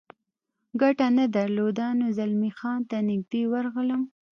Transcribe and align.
ګټه 0.81 1.07
نه 1.17 1.25
درلوده، 1.35 1.85
نو 1.99 2.05
زلمی 2.17 2.51
خان 2.57 2.79
ته 2.89 2.97
نږدې 3.09 3.43
ورغلم. 3.53 4.01